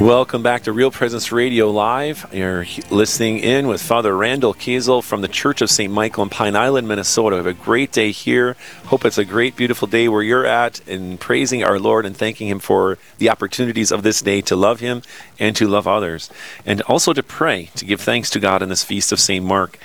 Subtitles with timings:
[0.00, 2.26] Welcome back to Real Presence Radio Live.
[2.30, 5.90] You're listening in with Father Randall Kiesel from the Church of St.
[5.90, 7.36] Michael in Pine Island, Minnesota.
[7.36, 8.56] Have a great day here.
[8.84, 12.46] Hope it's a great, beautiful day where you're at in praising our Lord and thanking
[12.46, 15.00] Him for the opportunities of this day to love Him
[15.38, 16.28] and to love others.
[16.66, 19.42] And also to pray, to give thanks to God in this feast of St.
[19.42, 19.78] Mark.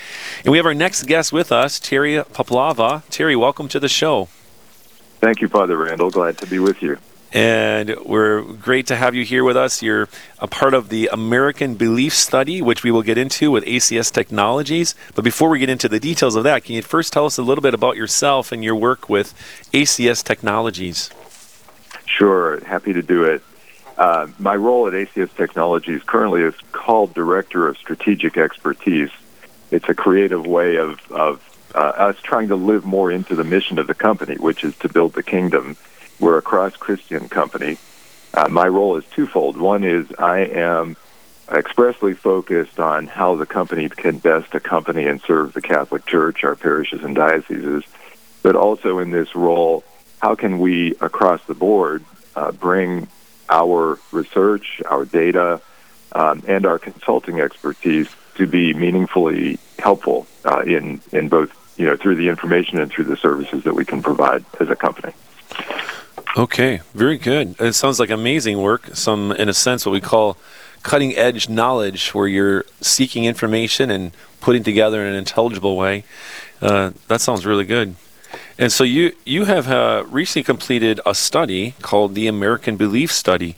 [0.44, 3.04] And we have our next guest with us, Terry Poplava.
[3.10, 4.28] Terry, welcome to the show.
[5.22, 6.12] Thank you, Father Randall.
[6.12, 6.98] Glad to be with you
[7.34, 9.82] and we're great to have you here with us.
[9.82, 14.12] You're a part of the American Belief Study, which we will get into with ACS
[14.12, 14.96] Technologies.
[15.16, 17.44] But before we get into the details of that, can you first tell us a
[17.44, 19.34] little bit about yourself and your work with
[19.74, 21.10] ACS Technologies?
[22.06, 23.42] Sure, happy to do it.
[23.98, 29.12] Uh, my role at ACS Technologies currently is called Director of Strategic Expertise.
[29.70, 33.80] It's a creative way of, of uh, us trying to live more into the mission
[33.80, 35.78] of the company, which is to build the kingdom
[36.22, 37.78] we're a cross Christian company.
[38.34, 39.58] Uh, my role is twofold.
[39.58, 40.96] One is I am
[41.52, 46.56] expressly focused on how the company can best accompany and serve the Catholic Church, our
[46.56, 47.84] parishes and dioceses,
[48.42, 49.84] but also in this role,
[50.22, 52.06] how can we across the board
[52.36, 53.08] uh, bring
[53.50, 55.60] our research, our data,
[56.14, 61.98] um, and our consulting expertise to be meaningfully helpful uh, in in both you know
[61.98, 65.14] through the information and through the services that we can provide as a company.
[66.38, 67.56] Okay, very good.
[67.60, 68.96] It sounds like amazing work.
[68.96, 70.38] Some, in a sense, what we call
[70.82, 76.06] cutting edge knowledge, where you're seeking information and putting together in an intelligible way.
[76.62, 77.96] Uh, that sounds really good.
[78.58, 83.58] And so you you have uh, recently completed a study called the American Belief Study.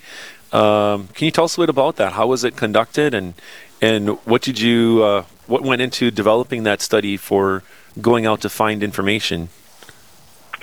[0.51, 2.13] Um, can you tell us a bit about that?
[2.13, 3.35] How was it conducted, and
[3.81, 7.61] and what did you uh, what went into developing that study for
[8.01, 9.49] going out to find information?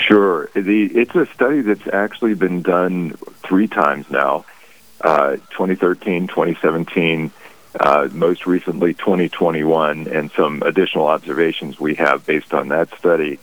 [0.00, 0.48] Sure.
[0.54, 3.10] The, it's a study that's actually been done
[3.42, 4.44] three times now
[5.00, 7.30] uh, 2013, 2017,
[7.78, 13.38] uh, most recently 2021, and some additional observations we have based on that study.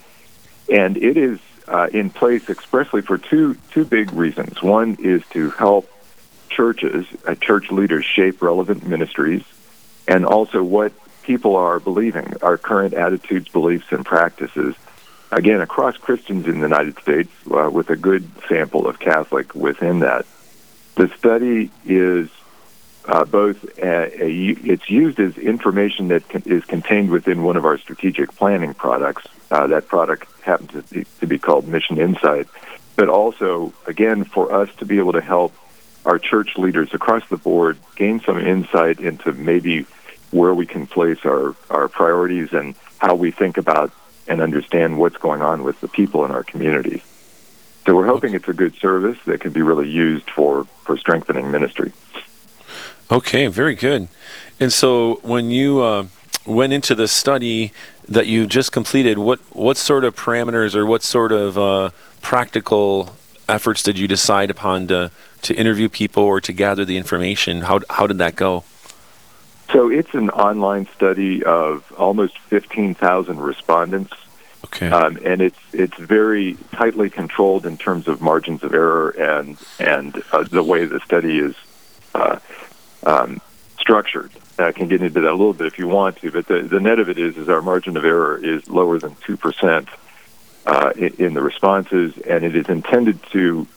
[0.71, 4.61] And it is uh, in place expressly for two, two big reasons.
[4.61, 5.89] One is to help
[6.49, 9.43] churches, uh, church leaders, shape relevant ministries,
[10.07, 10.91] and also what
[11.23, 14.75] people are believing, our current attitudes, beliefs, and practices
[15.31, 19.99] again, across Christians in the United States, uh, with a good sample of Catholic within
[19.99, 20.25] that.
[20.95, 22.29] The study is
[23.05, 24.29] uh, both a, a,
[24.63, 29.25] it's used as information that is contained within one of our strategic planning products.
[29.49, 32.47] Uh, that product happens to be, to be called Mission Insight,
[32.95, 35.53] but also again for us to be able to help
[36.05, 39.85] our church leaders across the board gain some insight into maybe
[40.31, 43.91] where we can place our, our priorities and how we think about
[44.27, 47.01] and understand what's going on with the people in our communities.
[47.85, 51.51] So we're hoping it's a good service that can be really used for, for strengthening
[51.51, 51.93] ministry.
[53.09, 54.09] Okay, very good.
[54.59, 56.07] And so when you uh,
[56.45, 57.71] went into the study
[58.09, 61.89] that you just completed, what, what sort of parameters or what sort of uh,
[62.21, 63.15] practical
[63.47, 65.11] efforts did you decide upon to,
[65.43, 67.61] to interview people or to gather the information?
[67.61, 68.65] How, how did that go?
[69.71, 74.13] So it's an online study of almost 15,000 respondents.
[74.65, 74.89] Okay.
[74.89, 80.21] Um, and it's it's very tightly controlled in terms of margins of error and and
[80.31, 81.55] uh, the way the study is
[82.15, 82.39] uh,
[83.03, 83.39] um,
[83.79, 84.31] structured.
[84.57, 86.79] I can get into that a little bit if you want to, but the, the
[86.79, 89.87] net of it is is our margin of error is lower than two percent
[90.65, 93.67] uh, in, in the responses, and it is intended to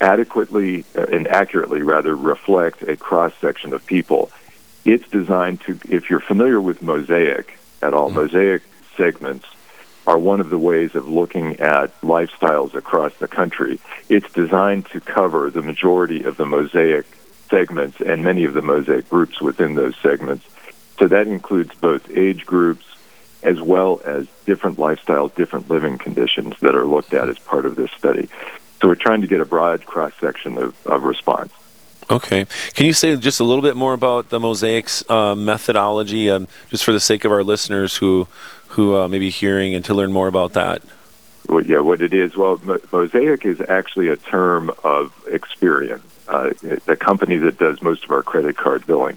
[0.00, 4.30] adequately uh, and accurately, rather, reflect a cross section of people
[4.84, 8.16] it's designed to, if you're familiar with Mosaic at all, mm-hmm.
[8.16, 8.62] Mosaic
[8.96, 9.46] segments
[10.06, 13.80] are one of the ways of looking at lifestyles across the country.
[14.08, 17.06] It's designed to cover the majority of the Mosaic
[17.48, 20.44] segments and many of the Mosaic groups within those segments.
[20.98, 22.84] So that includes both age groups
[23.42, 27.76] as well as different lifestyles, different living conditions that are looked at as part of
[27.76, 28.28] this study.
[28.80, 31.52] So we're trying to get a broad cross section of, of response.
[32.10, 32.46] Okay.
[32.74, 36.84] Can you say just a little bit more about the mosaics uh, methodology, um, just
[36.84, 38.28] for the sake of our listeners who
[38.68, 40.82] who uh, may be hearing and to learn more about that?
[41.48, 42.36] Well, yeah, what it is.
[42.36, 42.60] Well,
[42.92, 46.50] mosaic is actually a term of Experian, uh,
[46.86, 49.16] the company that does most of our credit card billing.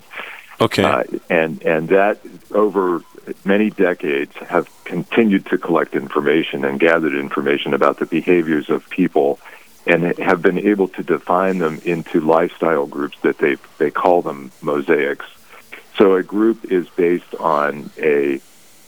[0.59, 0.83] Okay.
[0.83, 2.19] Uh, and and that
[2.51, 3.03] over
[3.43, 9.39] many decades have continued to collect information and gathered information about the behaviors of people
[9.87, 14.51] and have been able to define them into lifestyle groups that they they call them
[14.61, 15.25] mosaics.
[15.97, 18.41] So a group is based on a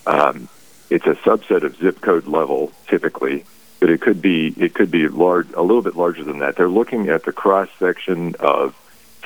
[0.05, 0.49] um,
[0.89, 3.45] it's a subset of zip code level typically,
[3.79, 6.55] but it could be it could be large a little bit larger than that.
[6.55, 8.75] They're looking at the cross section of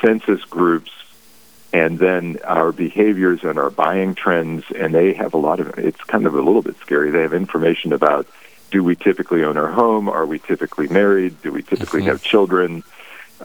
[0.00, 0.90] census groups
[1.72, 6.02] and then our behaviors and our buying trends and they have a lot of it's
[6.04, 7.10] kind of a little bit scary.
[7.10, 8.26] They have information about
[8.72, 10.08] do we typically own our home?
[10.08, 11.40] Are we typically married?
[11.42, 12.08] Do we typically mm-hmm.
[12.08, 12.82] have children?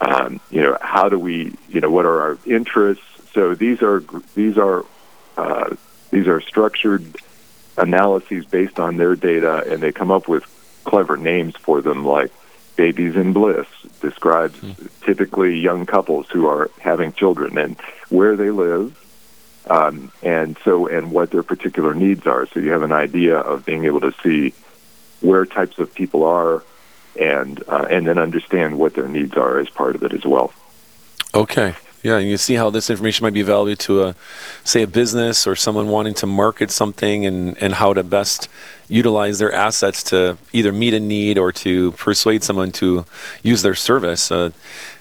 [0.00, 3.04] Um, you know, how do we, you know, what are our interests?
[3.34, 4.02] So these are
[4.34, 4.84] these are
[5.36, 5.76] uh,
[6.10, 7.04] these are structured
[7.76, 10.44] analyses based on their data, and they come up with
[10.84, 12.32] clever names for them, like
[12.76, 13.66] Babies in Bliss
[14.00, 14.86] describes mm-hmm.
[15.04, 17.76] typically young couples who are having children and
[18.08, 18.96] where they live,
[19.68, 22.46] um, and so and what their particular needs are.
[22.46, 24.54] So you have an idea of being able to see
[25.20, 26.64] where types of people are,
[27.18, 30.52] and uh, and then understand what their needs are as part of it as well.
[31.34, 31.74] Okay.
[32.02, 34.14] Yeah, and you see how this information might be valuable to a,
[34.62, 38.48] say, a business or someone wanting to market something, and, and how to best
[38.88, 43.04] utilize their assets to either meet a need or to persuade someone to
[43.42, 44.30] use their service.
[44.30, 44.50] Uh,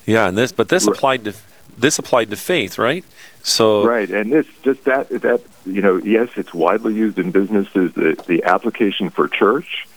[0.08, 0.98] yeah, and this, but this right.
[0.98, 1.36] applied to
[1.78, 3.06] this applied to faith, right?
[3.44, 7.94] So right, and this just that that you know, yes, it's widely used in businesses.
[7.94, 9.88] The the application for church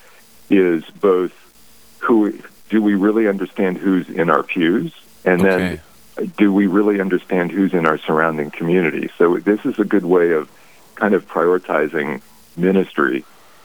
[0.51, 1.33] is both
[1.99, 2.37] who
[2.69, 4.93] do we really understand who's in our pews,
[5.25, 5.79] and okay.
[6.17, 9.09] then do we really understand who's in our surrounding community?
[9.17, 10.49] So this is a good way of
[10.95, 12.21] kind of prioritizing
[12.55, 13.23] ministry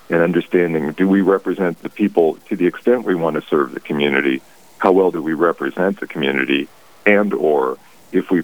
[0.08, 3.80] and understanding do we represent the people to the extent we want to serve the
[3.80, 4.40] community
[4.78, 6.68] how well do we represent the community
[7.04, 7.76] and or
[8.12, 8.42] if we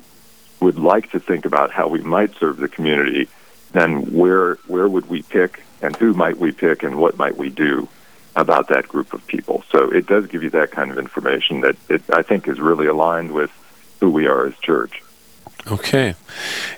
[0.60, 3.28] would like to think about how we might serve the community
[3.72, 7.48] then where where would we pick and who might we pick and what might we
[7.48, 7.88] do
[8.36, 9.64] about that group of people.
[9.70, 12.86] So it does give you that kind of information that it, I think is really
[12.86, 13.50] aligned with
[14.00, 15.02] who we are as church.
[15.70, 16.16] Okay,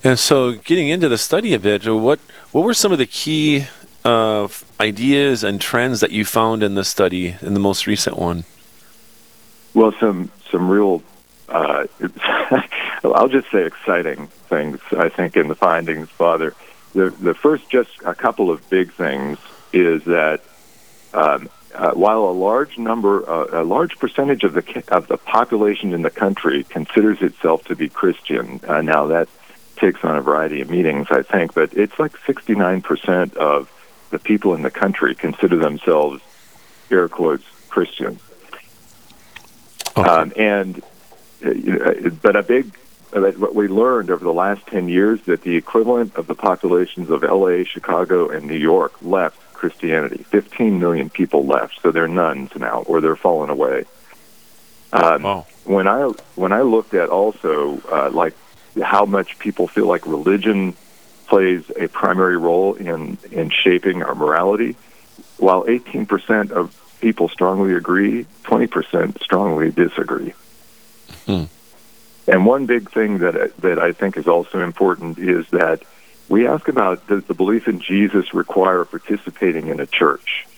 [0.02, 2.20] and so getting into the study a bit, what
[2.52, 3.66] what were some of the key
[4.04, 4.46] uh,
[4.78, 8.44] ideas and trends that you found in the study in the most recent one?
[9.72, 11.02] Well, some some real,
[11.48, 11.86] uh,
[13.04, 14.80] I'll just say exciting things.
[14.96, 16.54] I think in the findings, Father.
[16.92, 19.38] The the first, just a couple of big things
[19.72, 20.42] is that
[21.14, 25.92] um, uh, while a large number, uh, a large percentage of the of the population
[25.92, 29.28] in the country considers itself to be Christian, uh, now that
[29.76, 33.70] takes on a variety of meanings, I think, but it's like 69% of
[34.10, 36.22] the people in the country consider themselves,
[36.90, 38.20] air quotes, Christian.
[39.96, 40.08] Okay.
[40.08, 40.82] Um, and
[41.44, 42.72] uh, but a big
[43.12, 47.22] what we learned over the last 10 years that the equivalent of the populations of
[47.22, 50.22] LA, Chicago, and New York left Christianity.
[50.24, 53.86] 15 million people left, so they're nones now, or they're fallen away.
[54.92, 55.46] Um, wow.
[55.64, 58.34] When I when I looked at also uh, like
[58.82, 60.74] how much people feel like religion
[61.28, 64.76] plays a primary role in in shaping our morality,
[65.38, 70.34] while 18% of people strongly agree, 20% strongly disagree.
[71.24, 71.44] Hmm.
[72.26, 75.80] And one big thing that that I think is also important is that
[76.34, 80.48] we ask about does the belief in Jesus require participating in a church?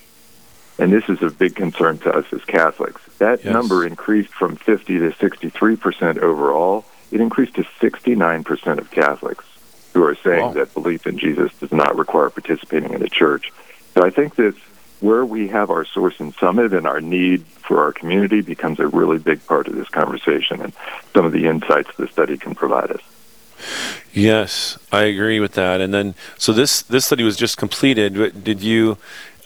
[0.78, 3.02] And this is a big concern to us as Catholics.
[3.18, 3.52] That yes.
[3.52, 6.86] number increased from 50 to 63% overall.
[7.12, 9.44] It increased to 69% of Catholics
[9.92, 10.52] who are saying wow.
[10.54, 13.52] that belief in Jesus does not require participating in a church.
[13.92, 14.54] So I think that
[15.00, 18.86] where we have our source and Summit and our need for our community becomes a
[18.86, 20.72] really big part of this conversation and
[21.12, 23.02] some of the insights the study can provide us.
[24.12, 25.80] Yes, I agree with that.
[25.80, 28.42] And then, so this this study was just completed.
[28.44, 28.98] Did you?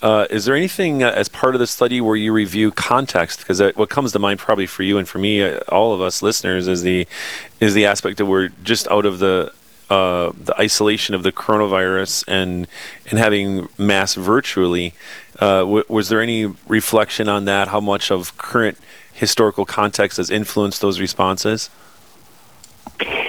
[0.03, 3.41] Uh, is there anything uh, as part of the study where you review context?
[3.41, 6.23] Because what comes to mind, probably for you and for me, uh, all of us
[6.23, 7.07] listeners, is the
[7.59, 9.53] is the aspect that we're just out of the
[9.91, 12.67] uh, the isolation of the coronavirus and
[13.11, 14.95] and having mass virtually.
[15.39, 17.69] Uh, w- was there any reflection on that?
[17.69, 18.79] How much of current
[19.13, 21.69] historical context has influenced those responses?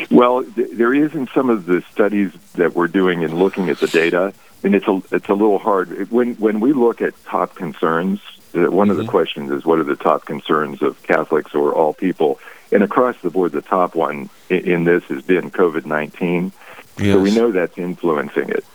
[0.09, 3.79] Well, th- there is in some of the studies that we're doing in looking at
[3.79, 7.55] the data, and it's a it's a little hard when when we look at top
[7.55, 8.19] concerns.
[8.53, 8.91] Uh, one mm-hmm.
[8.91, 9.11] of the mm-hmm.
[9.11, 12.39] questions is what are the top concerns of Catholics or all people?
[12.73, 16.51] And across the board, the top one in, in this has been COVID nineteen.
[16.97, 17.13] Yes.
[17.13, 18.65] So we know that's influencing it.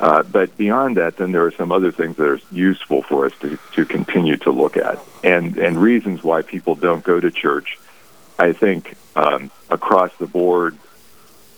[0.00, 3.32] Uh, but beyond that, then there are some other things that are useful for us
[3.38, 7.78] to, to continue to look at, and and reasons why people don't go to church.
[8.42, 10.76] I think um, across the board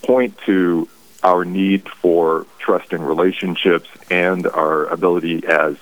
[0.03, 0.87] point to
[1.23, 5.77] our need for trusting relationships and our ability as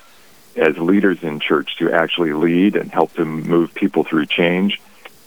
[0.55, 4.81] as leaders in church to actually lead and help to move people through change.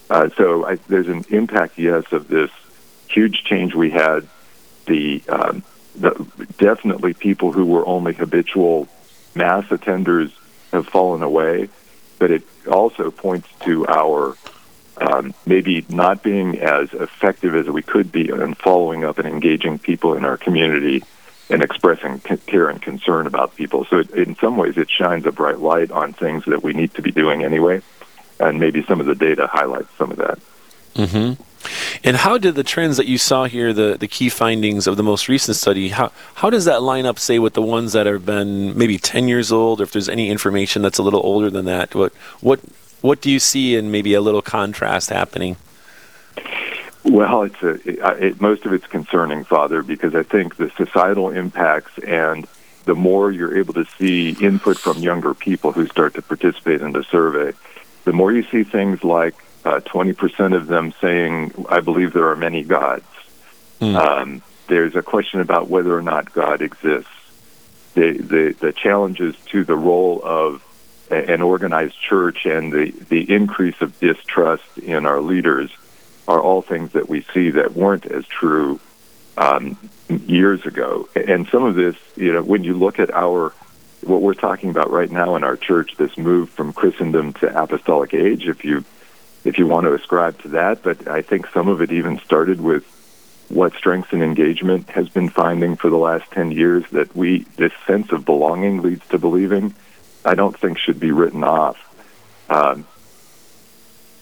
[0.10, 2.52] Uh, so I, there's an impact, yes, of this
[3.10, 4.28] huge change we had.
[4.86, 5.64] The, um,
[5.96, 6.12] the
[6.60, 8.88] definitely people who were only habitual
[9.34, 10.32] mass attenders
[10.72, 11.70] have fallen away,
[12.20, 14.38] but it also points to our
[14.98, 19.80] um, maybe not being as effective as we could be in following up and engaging
[19.80, 21.04] people in our community
[21.50, 23.86] and expressing care and concern about people.
[23.86, 26.94] So it, in some ways, it shines a bright light on things that we need
[26.96, 27.82] to be doing anyway,
[28.40, 30.40] and maybe some of the data highlights some of that.
[30.96, 31.42] Mm-hmm.
[32.04, 35.04] And how did the trends that you saw here, the, the key findings of the
[35.04, 38.26] most recent study, how, how does that line up, say, with the ones that have
[38.26, 41.66] been maybe 10 years old, or if there's any information that's a little older than
[41.66, 41.96] that?
[41.96, 42.60] What, what,
[43.06, 45.56] what do you see in maybe a little contrast happening?
[47.04, 51.30] Well, it's a, it, it, most of it's concerning, Father, because I think the societal
[51.30, 52.48] impacts and
[52.86, 56.94] the more you're able to see input from younger people who start to participate in
[56.94, 57.56] the survey,
[58.06, 59.36] the more you see things like
[59.66, 63.06] uh, 20% of them saying, I believe there are many gods.
[63.82, 63.96] Mm.
[63.96, 67.10] Um, there's a question about whether or not God exists.
[67.94, 70.65] The, the, the challenges to the role of
[71.10, 75.72] an organized church and the, the increase of distrust in our leaders
[76.28, 78.80] are all things that we see that weren't as true
[79.38, 79.78] um,
[80.10, 81.08] years ago.
[81.16, 83.54] And some of this, you know, when you look at our
[84.02, 88.14] what we're talking about right now in our church, this move from Christendom to apostolic
[88.14, 88.84] age, if you
[89.44, 92.60] if you want to ascribe to that, but I think some of it even started
[92.60, 92.84] with
[93.50, 97.72] what strengths and engagement has been finding for the last 10 years that we this
[97.86, 99.76] sense of belonging leads to believing
[100.26, 101.82] i don't think should be written off
[102.50, 102.86] um,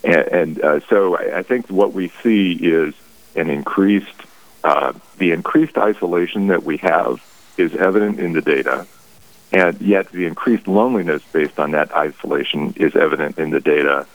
[0.04, 2.94] and, and uh, so I, I, think what we see is
[3.36, 4.10] an increased
[4.64, 7.22] uh, the increased isolation that we have
[7.58, 8.88] is evident in the data
[9.52, 14.08] and yet the increased loneliness based on that isolation is evident in the data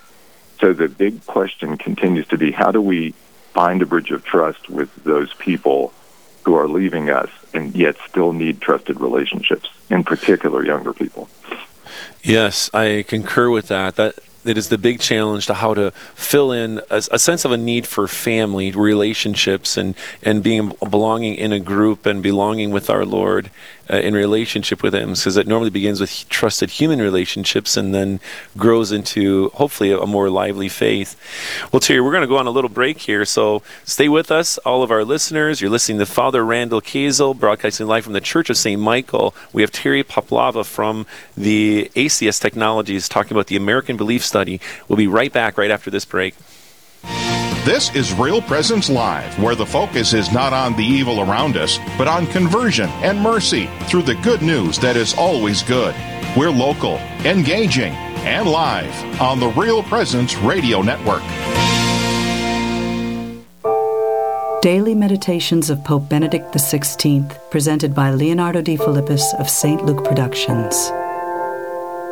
[0.60, 3.14] so the big question continues to be how do we
[3.52, 5.92] find a bridge of trust with those people
[6.44, 11.28] who are leaving us and yet still need trusted relationships, in particular younger people?
[12.22, 13.96] Yes, I concur with that.
[13.96, 17.52] That it is the big challenge to how to fill in a, a, sense of
[17.52, 22.88] a need for family relationships and and being belonging in a group and belonging with
[22.88, 23.50] our Lord
[23.90, 28.20] uh, in relationship with Him, because it normally begins with trusted human relationships and then
[28.56, 31.16] grows into hopefully a, a more lively faith.
[31.72, 34.58] Well, Terry, we're going to go on a little break here, so stay with us,
[34.58, 35.60] all of our listeners.
[35.60, 38.80] You're listening to Father Randall Kazel, broadcasting live from the Church of St.
[38.80, 39.34] Michael.
[39.52, 44.60] We have Terry Poplava from the ACS Technologies talking about the American Belief Study.
[44.88, 46.34] We'll be right back right after this break.
[47.68, 51.78] This is Real Presence Live, where the focus is not on the evil around us,
[51.98, 55.94] but on conversion and mercy through the good news that is always good.
[56.34, 56.94] We're local,
[57.26, 57.92] engaging,
[58.24, 61.22] and live on the Real Presence Radio Network.
[64.62, 69.84] Daily Meditations of Pope Benedict XVI, presented by Leonardo Defilippis of St.
[69.84, 70.90] Luke Productions.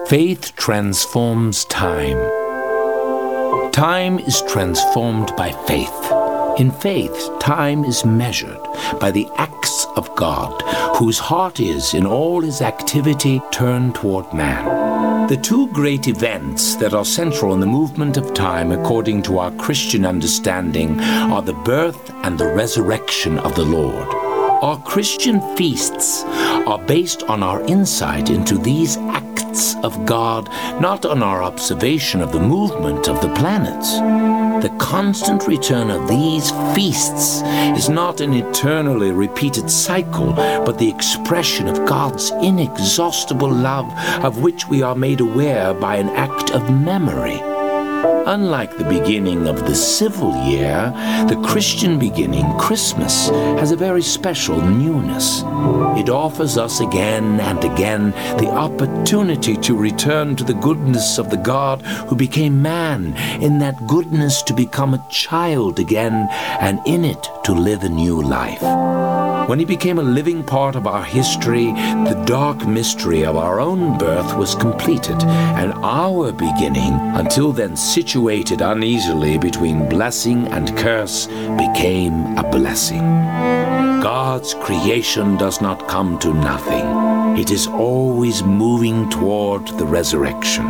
[0.06, 2.45] Faith transforms time.
[3.76, 6.10] Time is transformed by faith.
[6.58, 8.58] In faith, time is measured
[8.98, 10.62] by the acts of God,
[10.96, 15.28] whose heart is, in all his activity, turned toward man.
[15.28, 19.50] The two great events that are central in the movement of time, according to our
[19.56, 24.08] Christian understanding, are the birth and the resurrection of the Lord.
[24.64, 28.96] Our Christian feasts are based on our insight into these
[29.56, 30.50] acts of God,
[30.82, 33.92] not on our observation of the movement of the planets.
[34.62, 37.40] The constant return of these feasts
[37.74, 43.90] is not an eternally repeated cycle, but the expression of God's inexhaustible love,
[44.22, 47.55] of which we are made aware by an act of memory.
[48.26, 50.92] Unlike the beginning of the civil year,
[51.28, 53.28] the Christian beginning, Christmas,
[53.60, 55.42] has a very special newness.
[55.98, 61.36] It offers us again and again the opportunity to return to the goodness of the
[61.36, 66.28] God who became man, in that goodness to become a child again,
[66.60, 69.05] and in it to live a new life.
[69.46, 73.96] When he became a living part of our history, the dark mystery of our own
[73.96, 82.36] birth was completed, and our beginning, until then situated uneasily between blessing and curse, became
[82.36, 83.06] a blessing.
[84.02, 87.38] God's creation does not come to nothing.
[87.38, 90.66] It is always moving toward the resurrection.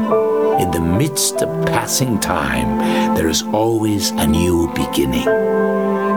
[0.61, 5.27] In the midst of passing time, there is always a new beginning.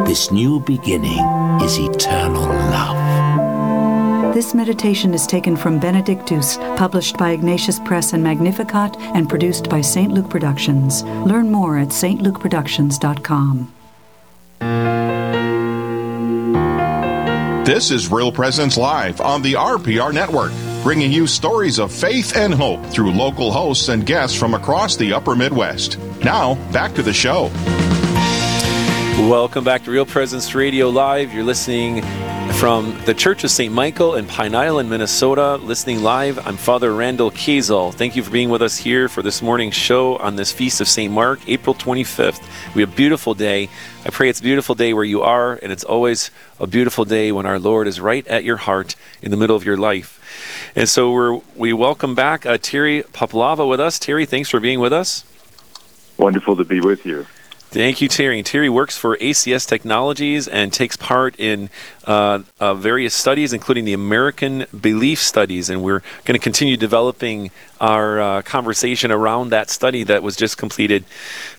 [0.10, 1.20] This new beginning
[1.62, 4.34] is eternal love.
[4.34, 9.82] This meditation is taken from Benedictus, published by Ignatius Press and Magnificat, and produced by
[9.82, 10.12] St.
[10.12, 11.04] Luke Productions.
[11.04, 13.72] Learn more at stlukeproductions.com.
[17.66, 20.51] This is Real Presence Live on the RPR Network,
[20.82, 25.13] bringing you stories of faith and hope through local hosts and guests from across the
[25.13, 26.00] upper Midwest.
[26.24, 27.51] Now, back to the show.
[29.28, 31.34] Welcome back to Real Presence Radio Live.
[31.34, 32.02] You're listening
[32.54, 33.72] from the Church of St.
[33.72, 36.40] Michael in Pine Island, Minnesota, listening live.
[36.48, 37.94] I'm Father Randall Kazel.
[37.94, 40.88] Thank you for being with us here for this morning's show on this Feast of
[40.88, 41.14] St.
[41.14, 42.42] Mark, April 25th.
[42.74, 43.70] We have a beautiful day.
[44.06, 47.34] I pray it's a beautiful day where you are, and it's always a beautiful day
[47.34, 50.72] when our Lord is right at your heart in the middle of your life.
[50.78, 54.00] And so we're, we welcome back uh, Terry Poplava with us.
[54.00, 55.26] Terry, thanks for being with us.
[56.18, 57.28] Wonderful to be with you.
[57.72, 58.42] Thank you, Terry.
[58.42, 61.70] Terry works for ACS Technologies and takes part in
[62.06, 65.70] uh, uh, various studies, including the American Belief Studies.
[65.70, 70.58] And we're going to continue developing our uh, conversation around that study that was just
[70.58, 71.06] completed.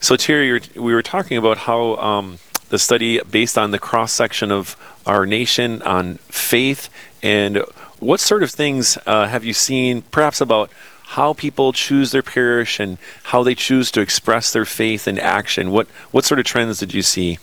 [0.00, 2.40] So, Terry, we were talking about how um,
[2.71, 4.76] the study, based on the cross section of
[5.07, 6.90] our nation on faith,
[7.23, 7.59] and
[8.00, 10.73] what sort of things uh, have you seen, perhaps about
[11.11, 15.73] how people choose their parish and how they choose to express their faith in action.
[15.73, 17.38] What what sort of trends did you see?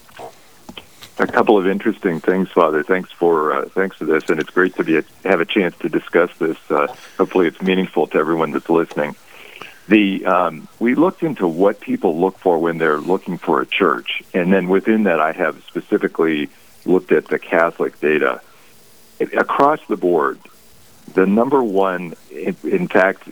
[1.20, 2.82] A couple of interesting things, Father.
[2.82, 5.78] Thanks for uh, thanks for this, and it's great to be a, have a chance
[5.80, 6.58] to discuss this.
[6.70, 9.18] Uh, hopefully, it's meaningful to everyone that's listening.
[9.90, 14.24] The um, we looked into what people look for when they're looking for a church,
[14.34, 16.50] and then within that, I have specifically
[16.86, 18.40] looked at the Catholic data
[19.20, 20.40] across the board.
[21.16, 23.30] The number one, in, in fact,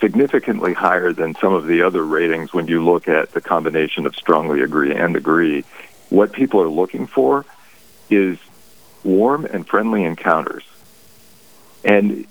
[0.00, 4.14] significantly higher than some of the other ratings when you look at the combination of
[4.14, 5.64] strongly agree and agree.
[6.10, 7.44] What people are looking for
[8.10, 8.38] is
[9.02, 10.64] warm and friendly encounters.
[11.84, 12.26] And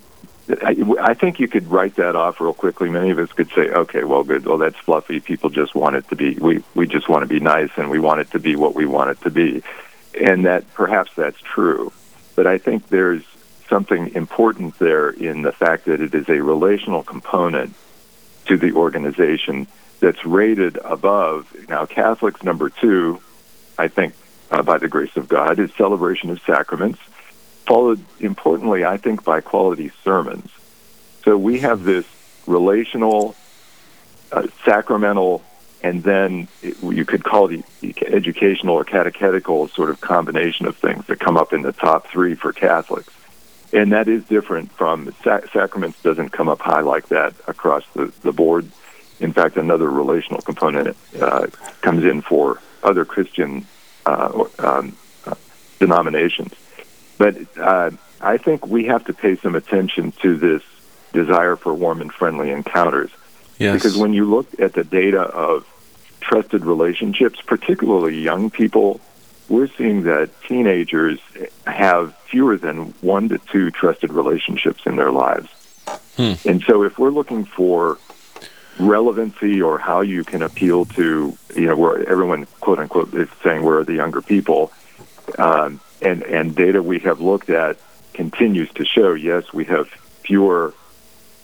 [0.50, 2.90] I, think you could write that off real quickly.
[2.90, 4.46] Many of us could say, okay, well, good.
[4.46, 5.20] Well, that's fluffy.
[5.20, 8.00] People just want it to be, we, we just want to be nice and we
[8.00, 9.64] want it to be what we want it to be.
[10.20, 11.94] And that perhaps that's true.
[12.36, 13.24] But I think there's
[13.74, 17.74] something important there in the fact that it is a relational component
[18.46, 19.66] to the organization
[20.00, 21.52] that's rated above.
[21.68, 23.20] Now, Catholics number two,
[23.80, 24.14] I think,
[24.52, 27.00] uh, by the grace of God, is celebration of sacraments,
[27.66, 30.52] followed importantly, I think, by quality sermons.
[31.24, 32.06] So we have this
[32.46, 33.36] relational,
[34.32, 35.42] uh, sacramental,
[35.82, 37.66] and then you could call it
[38.06, 42.36] educational or catechetical sort of combination of things that come up in the top three
[42.36, 43.12] for Catholics
[43.74, 48.14] and that is different from sac- sacraments doesn't come up high like that across the,
[48.22, 48.70] the board.
[49.20, 51.48] In fact another relational component uh,
[51.82, 53.66] comes in for other christian
[54.06, 55.36] uh, um, uh,
[55.80, 56.54] denominations.
[57.18, 60.62] But uh, i think we have to pay some attention to this
[61.12, 63.12] desire for warm and friendly encounters.
[63.60, 63.76] Yes.
[63.76, 65.68] because when you look at the data of
[66.22, 69.00] trusted relationships particularly young people
[69.50, 71.20] we're seeing that teenagers
[71.68, 75.50] have fewer than one to two trusted relationships in their lives.
[76.16, 76.34] Hmm.
[76.46, 77.98] And so if we're looking for
[78.80, 83.64] relevancy or how you can appeal to, you know, where everyone, quote unquote, is saying
[83.64, 84.72] we're the younger people,
[85.38, 87.78] um, and, and data we have looked at
[88.14, 89.88] continues to show, yes, we have
[90.24, 90.74] fewer,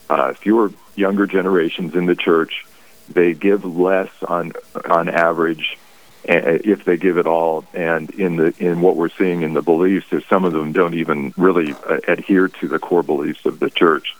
[0.09, 2.65] uh, fewer younger generations in the church.
[3.09, 4.53] They give less on,
[4.85, 5.77] on average
[6.23, 7.65] if they give it all.
[7.73, 10.93] And in the in what we're seeing in the beliefs, is some of them don't
[10.93, 14.15] even really uh, adhere to the core beliefs of the church.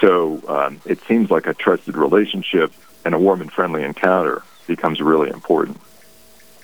[0.00, 2.72] So um, it seems like a trusted relationship
[3.04, 5.80] and a warm and friendly encounter becomes really important.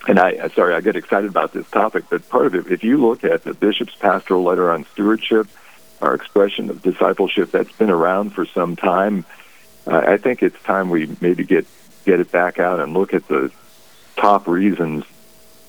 [0.06, 2.84] And I, uh, sorry, I get excited about this topic, but part of it, if
[2.84, 5.48] you look at the bishop's pastoral letter on stewardship,
[6.02, 9.24] our expression of discipleship, that's been around for some time.
[9.86, 11.66] Uh, I think it's time we maybe get
[12.04, 13.50] get it back out and look at the
[14.24, 15.04] top reasons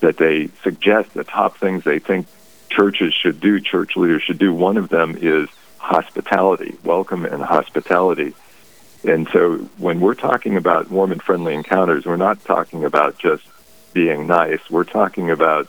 [0.00, 2.26] that they suggest, the top things they think
[2.70, 4.54] churches should do, church leaders should do.
[4.54, 8.34] One of them is hospitality, welcome and hospitality.
[9.04, 13.44] And so when we're talking about warm and friendly encounters, we're not talking about just
[13.92, 14.70] being nice.
[14.70, 15.68] We're talking about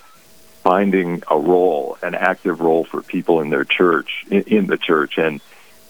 [0.63, 5.41] finding a role, an active role for people in their church, in, the church, and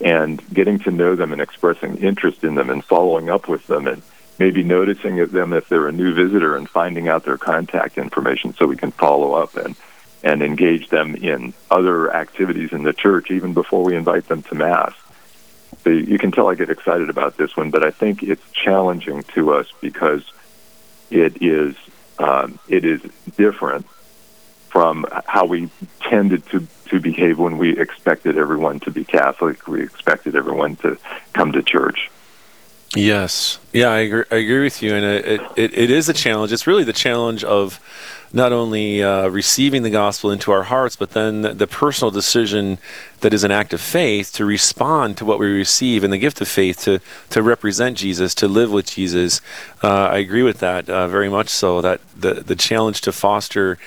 [0.02, 3.88] and getting to know them and expressing interest in them and following up with them
[3.88, 4.02] and
[4.40, 8.66] maybe noticing them if they're a new visitor and finding out their contact information so
[8.66, 9.76] we can follow up and
[10.24, 14.56] and engage them in other activities in the church even before we invite them to
[14.56, 14.94] mass.
[15.84, 19.24] So you can tell I get excited about this one, but I think it's challenging
[19.36, 20.24] to us because
[21.12, 21.76] it is
[22.20, 23.02] um, it is
[23.38, 23.86] different
[24.70, 25.70] from how we
[26.02, 29.68] tended to to behave when we expected everyone to be Catholic.
[29.68, 30.98] We expected everyone to
[31.34, 32.10] come to church.
[32.96, 36.54] Yes, yeah, I agree, I agree with you, and it, it, it is a challenge.
[36.54, 37.80] It's really the challenge of
[38.34, 42.78] not only uh, receiving the gospel into our hearts, but then the personal decision
[43.22, 46.42] that is an act of faith to respond to what we receive and the gift
[46.42, 49.42] of faith to to represent Jesus, to live with Jesus.
[49.84, 51.50] Uh, I agree with that uh, very much.
[51.50, 53.78] So that the the challenge to foster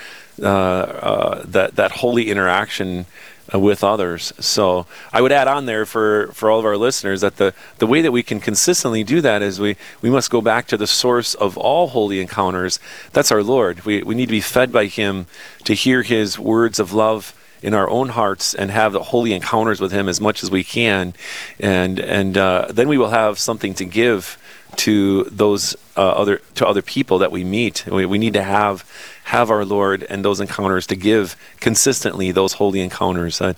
[0.43, 3.07] uh, uh, that that holy interaction
[3.53, 4.33] with others.
[4.39, 7.87] So I would add on there for, for all of our listeners that the, the
[7.87, 10.87] way that we can consistently do that is we, we must go back to the
[10.87, 12.79] source of all holy encounters.
[13.13, 13.85] That's our Lord.
[13.85, 15.27] We, we need to be fed by Him
[15.65, 19.81] to hear His words of love in our own hearts and have the holy encounters
[19.81, 21.15] with Him as much as we can,
[21.59, 24.39] and and uh, then we will have something to give
[24.77, 27.87] to those uh, other to other people that we meet.
[27.87, 28.89] We, we need to have
[29.25, 33.41] have our Lord and those encounters to give consistently those holy encounters.
[33.41, 33.55] Uh,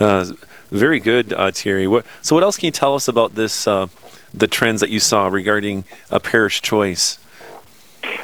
[0.00, 0.32] uh,
[0.70, 1.86] very good, uh, Terry.
[1.86, 3.66] What, so, what else can you tell us about this?
[3.66, 3.88] Uh,
[4.32, 7.18] the trends that you saw regarding a parish choice.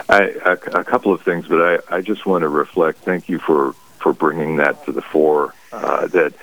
[0.09, 2.99] I, a, a, couple of things, but I, I just want to reflect.
[2.99, 5.55] Thank you for for bringing that to the fore.
[5.73, 6.35] Uh, that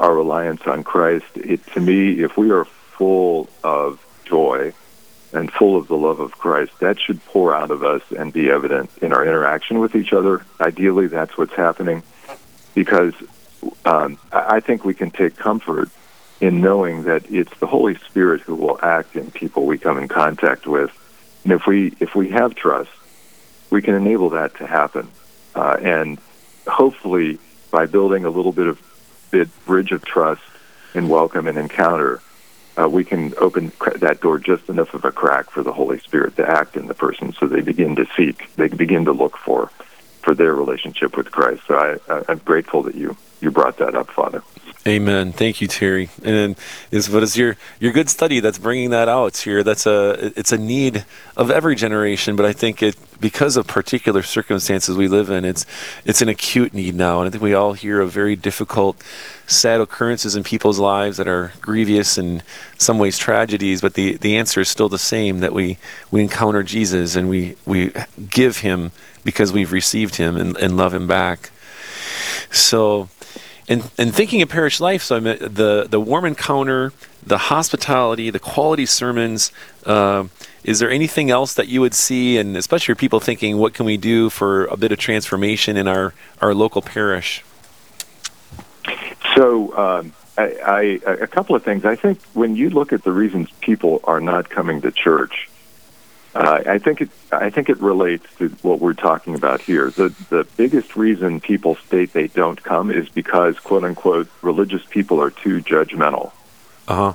[0.00, 1.26] our reliance on Christ.
[1.36, 4.72] It, to me, if we are full of joy
[5.32, 8.50] and full of the love of Christ, that should pour out of us and be
[8.50, 10.44] evident in our interaction with each other.
[10.60, 12.02] Ideally, that's what's happening
[12.74, 13.14] because
[13.84, 15.88] um, I think we can take comfort
[16.40, 20.08] in knowing that it's the Holy Spirit who will act in people we come in
[20.08, 20.90] contact with.
[21.44, 22.90] And if we if we have trust,
[23.70, 25.08] we can enable that to happen.
[25.54, 26.18] Uh, and
[26.66, 27.38] hopefully,
[27.70, 28.80] by building a little bit of
[29.30, 30.42] bit bridge of trust
[30.94, 32.20] and welcome and encounter,
[32.78, 36.36] uh, we can open that door just enough of a crack for the Holy Spirit
[36.36, 39.68] to act in the person, so they begin to seek, they begin to look for,
[40.22, 41.62] for their relationship with Christ.
[41.66, 41.74] So
[42.08, 44.42] I, I'm grateful that you you brought that up, Father.
[44.84, 45.32] Amen.
[45.32, 46.08] Thank you, Terry.
[46.24, 46.56] And
[46.90, 49.62] is what is your your good study that's bringing that out here?
[49.62, 51.04] That's a it's a need
[51.36, 55.64] of every generation, but I think it because of particular circumstances we live in, it's
[56.04, 57.20] it's an acute need now.
[57.20, 59.00] And I think we all hear of very difficult,
[59.46, 62.42] sad occurrences in people's lives that are grievous and
[62.76, 63.80] some ways tragedies.
[63.80, 65.78] But the the answer is still the same: that we
[66.10, 67.92] we encounter Jesus and we we
[68.28, 68.90] give Him
[69.22, 71.50] because we've received Him and, and love Him back.
[72.50, 73.08] So
[73.68, 76.92] and and thinking of parish life, so I the the warm encounter,
[77.24, 79.52] the hospitality, the quality sermons.
[79.86, 80.24] Uh,
[80.64, 83.96] is there anything else that you would see, and especially people thinking, what can we
[83.96, 87.44] do for a bit of transformation in our our local parish?
[89.34, 89.76] So.
[89.76, 91.84] Um, I, I, a couple of things.
[91.84, 95.50] I think when you look at the reasons people are not coming to church,
[96.34, 97.10] uh, I think it.
[97.30, 99.90] I think it relates to what we're talking about here.
[99.90, 105.20] The the biggest reason people state they don't come is because quote unquote religious people
[105.20, 106.32] are too judgmental.
[106.88, 107.14] Uh huh.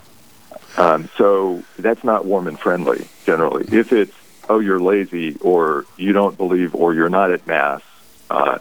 [0.77, 3.65] Um, so that's not warm and friendly generally.
[3.71, 4.13] If it's
[4.49, 7.81] oh you're lazy or you don't believe or you're not at mass,
[8.29, 8.59] uh,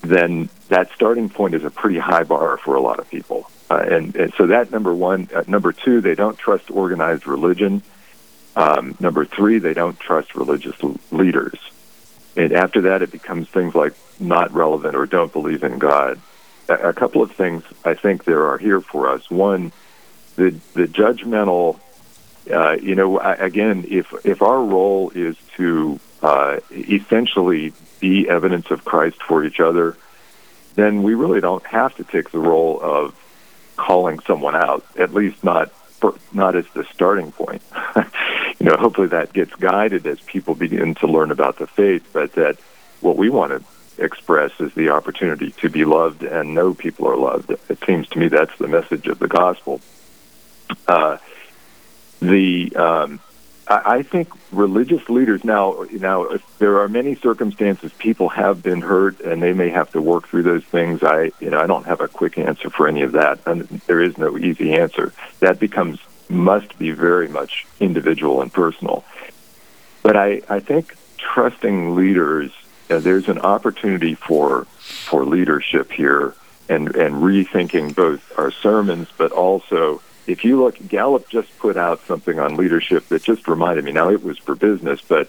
[0.00, 3.48] then that starting point is a pretty high bar for a lot of people.
[3.70, 5.28] Uh, and, and so that number one.
[5.32, 7.82] Uh, number two, they don't trust organized religion
[8.56, 10.76] um, number three, they don't trust religious
[11.10, 11.58] leaders.
[12.36, 16.20] And after that, it becomes things like not relevant or don't believe in God.
[16.68, 19.30] A, a couple of things I think there are here for us.
[19.30, 19.72] One,
[20.36, 21.78] the the judgmental.
[22.50, 28.84] Uh, you know, again, if if our role is to uh, essentially be evidence of
[28.84, 29.96] Christ for each other,
[30.74, 33.14] then we really don't have to take the role of
[33.76, 34.84] calling someone out.
[34.96, 35.72] At least not
[36.32, 37.62] not as the starting point.
[38.60, 42.32] you know, hopefully that gets guided as people begin to learn about the faith, but
[42.34, 42.58] that
[43.00, 47.16] what we want to express is the opportunity to be loved and know people are
[47.16, 47.50] loved.
[47.50, 49.80] It seems to me that's the message of the gospel.
[50.86, 51.16] Uh,
[52.20, 53.20] the um,
[53.66, 56.26] I think religious leaders now now
[56.58, 60.42] there are many circumstances people have been hurt and they may have to work through
[60.42, 61.02] those things.
[61.02, 64.02] I you know I don't have a quick answer for any of that, and there
[64.02, 65.12] is no easy answer.
[65.38, 69.04] That becomes must be very much individual and personal.
[70.02, 72.52] But I I think trusting leaders
[72.88, 76.34] uh, there's an opportunity for for leadership here
[76.68, 82.00] and and rethinking both our sermons but also if you look, Gallup just put out
[82.06, 83.92] something on leadership that just reminded me.
[83.92, 85.28] Now, it was for business, but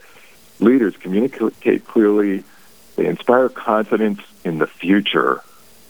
[0.60, 2.44] leaders communicate clearly,
[2.96, 5.42] they inspire confidence in the future,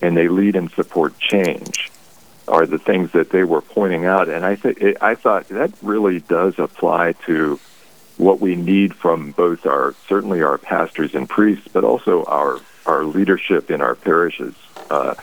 [0.02, 1.91] and they lead and support change.
[2.47, 6.19] Are the things that they were pointing out, and I think I thought that really
[6.19, 7.60] does apply to
[8.17, 13.04] what we need from both our certainly our pastors and priests, but also our our
[13.04, 14.56] leadership in our parishes.
[14.89, 15.15] Uh,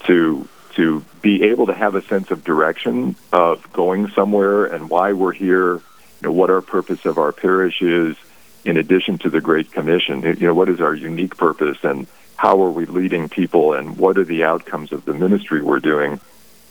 [0.00, 5.12] to to be able to have a sense of direction of going somewhere and why
[5.12, 5.82] we're here, you
[6.22, 8.16] know, what our purpose of our parish is,
[8.64, 10.22] in addition to the Great Commission.
[10.22, 14.16] You know, what is our unique purpose and how are we leading people and what
[14.16, 16.20] are the outcomes of the ministry we're doing?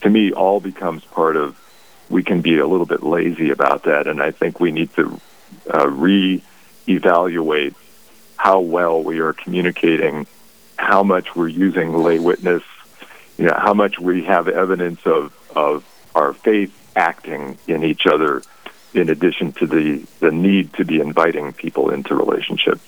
[0.02, 1.58] To me, all becomes part of.
[2.08, 5.20] We can be a little bit lazy about that, and I think we need to
[5.72, 7.74] uh, re-evaluate
[8.36, 10.26] how well we are communicating,
[10.76, 12.64] how much we're using lay witness,
[13.38, 15.84] you know, how much we have evidence of of
[16.14, 18.42] our faith acting in each other
[18.94, 22.80] in addition to the, the need to be inviting people into relationship.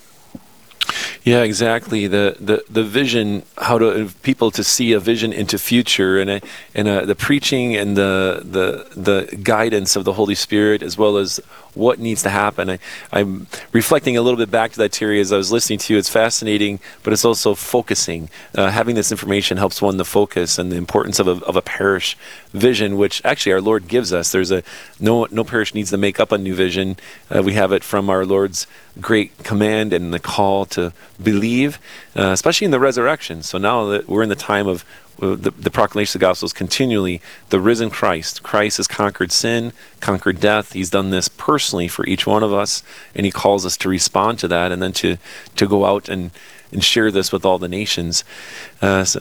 [1.24, 2.08] Yeah, exactly.
[2.08, 6.40] The, the the vision, how to people to see a vision into future, and a,
[6.74, 11.16] and a, the preaching and the the the guidance of the Holy Spirit, as well
[11.16, 11.38] as
[11.74, 12.70] what needs to happen.
[12.70, 12.78] I,
[13.12, 15.98] am reflecting a little bit back to that, Terry, as I was listening to you.
[15.98, 18.28] It's fascinating, but it's also focusing.
[18.54, 21.62] Uh, having this information helps one to focus and the importance of a, of a
[21.62, 22.16] parish
[22.52, 24.32] vision, which actually our Lord gives us.
[24.32, 24.62] There's a
[25.00, 26.96] no no parish needs to make up a new vision.
[27.34, 28.66] Uh, we have it from our Lord's
[29.00, 31.78] great command and the call to believe,
[32.16, 33.42] uh, especially in the resurrection.
[33.42, 34.84] So now that we're in the time of
[35.18, 37.20] the, the, proclamation of the gospel is continually
[37.50, 38.42] the risen Christ.
[38.42, 40.72] Christ has conquered sin, conquered death.
[40.72, 42.82] He's done this personally for each one of us,
[43.14, 45.18] and he calls us to respond to that and then to,
[45.56, 46.30] to go out and,
[46.72, 48.24] and share this with all the nations.
[48.80, 49.20] Uh, so,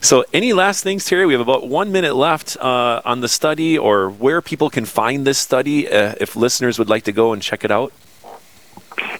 [0.00, 1.26] so, any last things, Terry?
[1.26, 5.26] We have about one minute left uh, on the study or where people can find
[5.26, 7.92] this study uh, if listeners would like to go and check it out.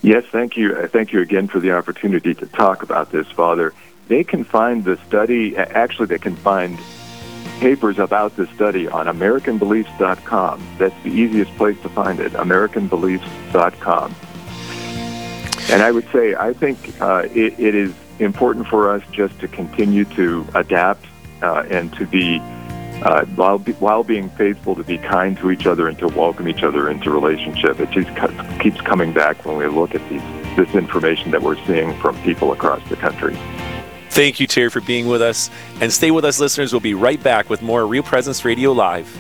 [0.03, 0.75] Yes, thank you.
[0.75, 3.75] Uh, thank you again for the opportunity to talk about this, Father
[4.09, 6.79] they can find the study, actually, they can find
[7.61, 10.67] papers about the study on AmericanBeliefs.com.
[10.79, 14.15] That's the easiest place to find it, AmericanBeliefs.com.
[15.69, 19.49] And I would say, I think uh, it, it is important for us just to
[19.49, 21.05] continue to adapt
[21.43, 22.39] uh, and to be,
[23.03, 26.47] uh, while, be, while being faithful, to be kind to each other and to welcome
[26.47, 27.81] each other into relationship.
[27.81, 28.11] It just
[28.61, 30.23] keeps coming back when we look at these,
[30.57, 33.37] this information that we're seeing from people across the country.
[34.17, 35.51] Thank you, Terry, for being with us.
[35.83, 36.73] And stay with us, listeners.
[36.73, 39.15] We'll be right back with more Real Presence Radio Live.